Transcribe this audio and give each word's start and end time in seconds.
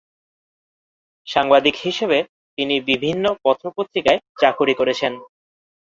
সাংবাদিক 1.27 1.75
হিসেবে 1.85 2.17
তিনি 2.57 2.75
বিভিন্ন 2.89 3.25
পত্র-পত্রিকায় 3.43 4.19
চাকুরী 4.37 4.73
করেছেন। 4.75 5.13